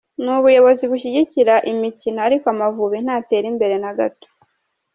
[0.23, 4.27] N'ubuyobozi bushyigikira imikino ariko Amavubi ntara imbere na gato.